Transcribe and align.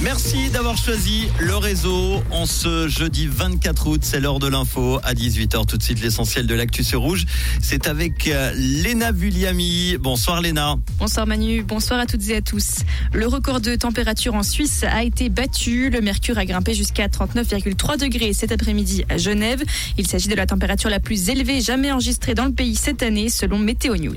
Merci 0.00 0.48
d'avoir 0.50 0.76
choisi 0.76 1.26
le 1.40 1.56
réseau 1.56 2.22
en 2.30 2.46
ce 2.46 2.86
jeudi 2.86 3.26
24 3.26 3.88
août. 3.88 4.00
C'est 4.04 4.20
l'heure 4.20 4.38
de 4.38 4.46
l'info 4.46 5.00
à 5.02 5.12
18h. 5.12 5.66
Tout 5.66 5.76
de 5.76 5.82
suite, 5.82 6.00
l'essentiel 6.00 6.46
de 6.46 6.54
l'actu 6.54 6.84
sur 6.84 7.00
rouge. 7.00 7.26
C'est 7.60 7.88
avec 7.88 8.28
euh, 8.28 8.52
Léna 8.54 9.10
Vulliami. 9.10 9.96
Bonsoir 9.98 10.40
Léna. 10.40 10.76
Bonsoir 11.00 11.26
Manu, 11.26 11.64
bonsoir 11.64 11.98
à 11.98 12.06
toutes 12.06 12.28
et 12.28 12.36
à 12.36 12.40
tous. 12.40 12.84
Le 13.12 13.26
record 13.26 13.60
de 13.60 13.74
température 13.74 14.36
en 14.36 14.44
Suisse 14.44 14.84
a 14.84 15.02
été 15.02 15.30
battu. 15.30 15.90
Le 15.90 16.00
mercure 16.00 16.38
a 16.38 16.44
grimpé 16.44 16.74
jusqu'à 16.74 17.08
39,3 17.08 17.98
degrés 17.98 18.32
cet 18.32 18.52
après-midi 18.52 19.04
à 19.08 19.16
Genève. 19.16 19.64
Il 19.98 20.06
s'agit 20.06 20.28
de 20.28 20.36
la 20.36 20.46
température 20.46 20.90
la 20.90 21.00
plus 21.00 21.28
élevée 21.28 21.60
jamais 21.60 21.90
enregistrée 21.90 22.34
dans 22.34 22.44
le 22.44 22.52
pays 22.52 22.76
cette 22.76 23.02
année 23.02 23.28
selon 23.28 23.58
Météo 23.58 23.96
News. 23.96 24.16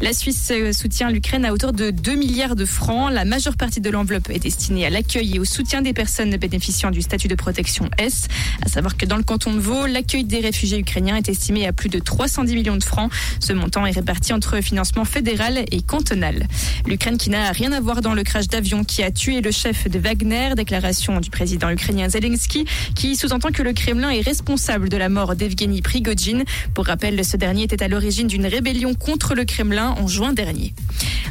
La 0.00 0.12
Suisse 0.12 0.48
euh, 0.50 0.72
soutient 0.72 1.10
l'Ukraine 1.10 1.44
à 1.44 1.52
hauteur 1.52 1.72
de 1.72 1.90
2 1.90 2.14
milliards 2.14 2.56
de 2.56 2.64
francs. 2.64 3.12
La 3.12 3.24
majeure 3.24 3.56
partie 3.56 3.80
de 3.80 3.90
l'enveloppe 3.90 4.30
est 4.30 4.40
destinée 4.40 4.86
à 4.86 4.90
l'accueil 4.92 5.36
et 5.36 5.38
au 5.38 5.44
soutien 5.44 5.82
des 5.82 5.92
personnes 5.92 6.36
bénéficiant 6.36 6.90
du 6.90 7.02
statut 7.02 7.28
de 7.28 7.34
protection 7.34 7.88
S. 7.98 8.28
À 8.64 8.68
savoir 8.68 8.96
que 8.96 9.06
dans 9.06 9.16
le 9.16 9.22
canton 9.22 9.54
de 9.54 9.58
Vaud, 9.58 9.86
l'accueil 9.86 10.24
des 10.24 10.40
réfugiés 10.40 10.78
ukrainiens 10.78 11.16
est 11.16 11.28
estimé 11.28 11.66
à 11.66 11.72
plus 11.72 11.88
de 11.88 11.98
310 11.98 12.54
millions 12.54 12.76
de 12.76 12.84
francs. 12.84 13.10
Ce 13.40 13.52
montant 13.52 13.86
est 13.86 13.92
réparti 13.92 14.32
entre 14.32 14.60
financement 14.60 15.04
fédéral 15.04 15.64
et 15.70 15.82
cantonal. 15.82 16.46
L'Ukraine 16.86 17.16
qui 17.16 17.30
n'a 17.30 17.50
rien 17.52 17.72
à 17.72 17.80
voir 17.80 18.02
dans 18.02 18.14
le 18.14 18.22
crash 18.22 18.48
d'avion 18.48 18.84
qui 18.84 19.02
a 19.02 19.10
tué 19.10 19.40
le 19.40 19.50
chef 19.50 19.88
de 19.88 19.98
Wagner, 19.98 20.50
déclaration 20.56 21.20
du 21.20 21.30
président 21.30 21.70
ukrainien 21.70 22.08
Zelensky, 22.08 22.66
qui 22.94 23.16
sous-entend 23.16 23.50
que 23.50 23.62
le 23.62 23.72
Kremlin 23.72 24.10
est 24.10 24.20
responsable 24.20 24.88
de 24.88 24.96
la 24.96 25.08
mort 25.08 25.34
d'Evgeny 25.34 25.80
Prigogine. 25.80 26.44
Pour 26.74 26.86
rappel, 26.86 27.24
ce 27.24 27.36
dernier 27.36 27.64
était 27.64 27.82
à 27.82 27.88
l'origine 27.88 28.26
d'une 28.26 28.46
rébellion 28.46 28.94
contre 28.94 29.34
le 29.34 29.44
Kremlin 29.44 29.94
en 29.98 30.06
juin 30.06 30.32
dernier. 30.32 30.74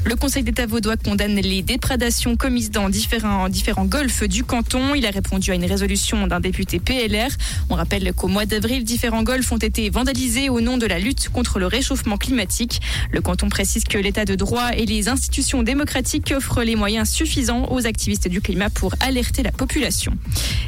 Le 0.03 0.15
Conseil 0.15 0.41
d'État 0.41 0.65
vaudois 0.65 0.97
condamne 0.97 1.35
les 1.35 1.61
déprédations 1.61 2.35
commises 2.35 2.71
dans 2.71 2.89
différents, 2.89 3.49
différents 3.49 3.85
golfs 3.85 4.23
du 4.23 4.43
canton. 4.43 4.95
Il 4.95 5.05
a 5.05 5.11
répondu 5.11 5.51
à 5.51 5.53
une 5.53 5.65
résolution 5.65 6.25
d'un 6.25 6.39
député 6.39 6.79
PLR. 6.79 7.29
On 7.69 7.75
rappelle 7.75 8.11
qu'au 8.13 8.27
mois 8.27 8.47
d'avril, 8.47 8.83
différents 8.83 9.21
golfs 9.21 9.51
ont 9.51 9.57
été 9.57 9.91
vandalisés 9.91 10.49
au 10.49 10.59
nom 10.59 10.77
de 10.77 10.87
la 10.87 10.97
lutte 10.97 11.29
contre 11.29 11.59
le 11.59 11.67
réchauffement 11.67 12.17
climatique. 12.17 12.81
Le 13.11 13.21
canton 13.21 13.47
précise 13.47 13.83
que 13.83 13.99
l'état 13.99 14.25
de 14.25 14.33
droit 14.33 14.71
et 14.75 14.87
les 14.87 15.07
institutions 15.07 15.61
démocratiques 15.61 16.33
offrent 16.35 16.63
les 16.63 16.75
moyens 16.75 17.07
suffisants 17.07 17.71
aux 17.71 17.85
activistes 17.85 18.27
du 18.27 18.41
climat 18.41 18.71
pour 18.71 18.95
alerter 19.01 19.43
la 19.43 19.51
population. 19.51 20.13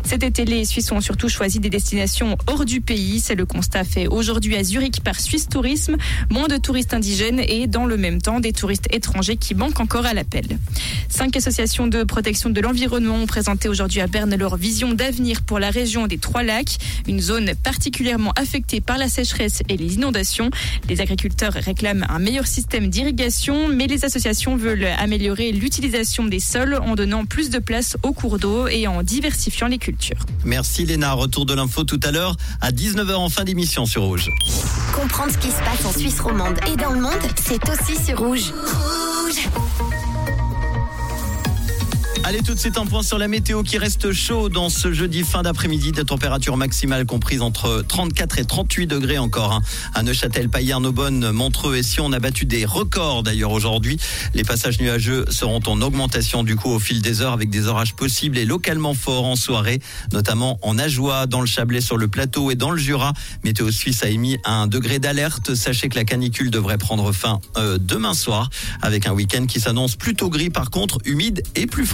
Cet 0.04 0.22
été, 0.22 0.46
les 0.46 0.64
Suisses 0.64 0.92
ont 0.92 1.02
surtout 1.02 1.28
choisi 1.28 1.60
des 1.60 1.72
destinations 1.72 2.38
hors 2.46 2.66
du 2.66 2.82
pays. 2.82 3.20
C'est 3.20 3.36
le 3.36 3.48
constat 3.48 3.84
fait 3.84 4.06
aujourd'hui 4.06 4.56
à 4.58 4.64
Zurich 4.64 5.02
par 5.02 5.20
Suisse 5.20 5.50
Tourisme. 5.50 5.98
Moins 6.30 6.48
de 6.48 6.58
touristes 6.58 6.94
indigènes 6.94 7.40
et 7.40 7.66
dans 7.66 7.88
le 7.88 7.98
même 7.98 8.22
temps 8.22 8.40
des 8.40 8.54
touristes 8.54 8.88
étrangers 8.94 9.23
qui 9.32 9.56
manquent 9.56 9.80
encore 9.80 10.06
à 10.06 10.14
l'appel. 10.14 10.46
Cinq 11.10 11.36
associations 11.38 11.88
de 11.88 12.04
protection 12.04 12.50
de 12.50 12.60
l'environnement 12.60 13.16
ont 13.16 13.26
présenté 13.26 13.70
aujourd'hui 13.70 14.02
à 14.02 14.08
Berne 14.08 14.36
leur 14.36 14.58
vision 14.58 14.94
d'avenir 14.94 15.42
pour 15.42 15.60
la 15.60 15.70
région 15.70 16.08
des 16.08 16.18
Trois 16.18 16.44
Lacs, 16.44 16.78
une 17.08 17.22
zone 17.22 17.54
particulièrement 17.64 18.34
affectée 18.36 18.82
par 18.82 18.98
la 18.98 19.08
sécheresse 19.08 19.62
et 19.70 19.78
les 19.78 19.96
inondations. 19.96 20.50
Les 20.90 21.02
agriculteurs 21.02 21.54
réclament 21.54 22.06
un 22.10 22.20
meilleur 22.20 22.48
système 22.48 22.88
d'irrigation, 22.88 23.68
mais 23.68 23.88
les 23.88 24.06
associations 24.06 24.56
veulent 24.56 24.88
améliorer 24.98 25.52
l'utilisation 25.52 26.26
des 26.26 26.40
sols 26.40 26.76
en 26.76 26.96
donnant 26.96 27.26
plus 27.26 27.50
de 27.50 27.60
place 27.60 27.98
aux 28.04 28.14
cours 28.14 28.40
d'eau 28.40 28.68
et 28.68 28.88
en 28.88 29.04
diversifiant 29.04 29.68
les 29.68 29.78
cultures. 29.78 30.26
Merci 30.46 30.86
Léna. 30.86 31.14
Retour 31.14 31.46
de 31.46 31.54
l'info 31.54 31.84
tout 31.84 32.00
à 32.04 32.12
l'heure 32.12 32.36
à 32.62 32.72
19h 32.72 33.14
en 33.14 33.30
fin 33.30 33.44
d'émission 33.44 33.86
sur 33.86 34.04
Rouge. 34.04 34.30
Comprendre 34.94 35.32
ce 35.32 35.38
qui 35.38 35.50
se 35.50 35.60
passe 35.60 35.86
en 35.86 35.98
Suisse 35.98 36.20
romande 36.20 36.60
et 36.72 36.76
dans 36.76 36.92
le 36.92 37.02
monde, 37.02 37.14
c'est 37.36 37.62
aussi 37.70 38.04
sur 38.04 38.20
Rouge. 38.20 38.52
Rouge 39.34 39.93
Allez, 42.26 42.42
tout 42.42 42.54
de 42.54 42.60
suite 42.60 42.78
un 42.78 42.86
point 42.86 43.04
sur 43.04 43.18
la 43.18 43.28
météo 43.28 43.64
qui 43.64 43.78
reste 43.78 44.14
chaud 44.14 44.48
dans 44.48 44.70
ce 44.70 44.94
jeudi 44.94 45.24
fin 45.24 45.42
d'après-midi. 45.42 45.92
Des 45.92 46.06
températures 46.06 46.56
maximales 46.56 47.06
comprises 47.06 47.42
entre 47.42 47.84
34 47.86 48.40
et 48.40 48.46
38 48.46 48.88
degrés 48.88 49.18
encore. 49.18 49.52
Hein. 49.52 49.62
À 49.94 50.04
Neuchâtel, 50.04 50.48
Payerne, 50.48 50.86
Aubonne, 50.86 51.32
Montreux 51.32 51.76
et 51.76 51.84
Sion, 51.84 52.06
on 52.06 52.14
a 52.14 52.20
battu 52.20 52.46
des 52.46 52.64
records 52.64 53.24
d'ailleurs 53.24 53.52
aujourd'hui. 53.52 53.98
Les 54.34 54.46
passages 54.46 54.80
nuageux 54.80 55.26
seront 55.30 55.60
en 55.68 55.82
augmentation 55.82 56.44
du 56.44 56.56
coup 56.56 56.70
au 56.70 56.80
fil 56.80 57.02
des 57.02 57.22
heures 57.22 57.34
avec 57.34 57.50
des 57.50 57.68
orages 57.68 57.94
possibles 57.94 58.38
et 58.38 58.46
localement 58.46 58.94
forts 58.94 59.26
en 59.26 59.36
soirée, 59.36 59.82
notamment 60.14 60.60
en 60.62 60.80
Ajoie, 60.80 61.28
dans 61.28 61.42
le 61.42 61.48
Chablais, 61.48 61.82
sur 61.82 61.98
le 61.98 62.08
plateau 62.08 62.52
et 62.52 62.56
dans 62.56 62.72
le 62.72 62.78
Jura. 62.78 63.12
Météo 63.44 63.70
Suisse 63.70 64.02
a 64.02 64.08
émis 64.08 64.38
un 64.46 64.68
degré 64.68 65.00
d'alerte. 65.00 65.56
Sachez 65.56 65.90
que 65.90 65.96
la 65.96 66.06
canicule 66.06 66.52
devrait 66.52 66.78
prendre 66.78 67.12
fin 67.12 67.42
euh, 67.58 67.78
demain 67.82 68.14
soir 68.14 68.50
avec 68.82 69.08
un 69.08 69.12
week-end 69.12 69.46
qui 69.46 69.60
s'annonce 69.60 69.98
plutôt 69.98 70.30
gris 70.30 70.50
par 70.50 70.72
contre, 70.72 71.00
humide 71.04 71.44
et 71.56 71.68
plus 71.68 71.86
frais. 71.86 71.92